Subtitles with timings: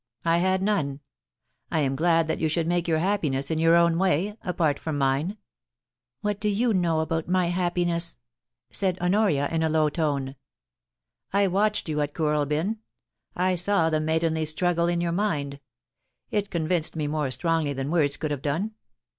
[0.25, 1.01] I had none.
[1.71, 4.97] I am glad that you should make your happiness in your own way— apart from
[4.97, 5.37] mine.*
[5.77, 8.17] * What do you know about my happiness ?*
[8.71, 10.37] said Honoria, in a low tone.
[11.31, 12.77] *I watched you at Kooralbyn.
[13.35, 15.59] I saw the maidenly struggle in your mind—
[16.31, 18.71] it convinced me more strongly than words could have done.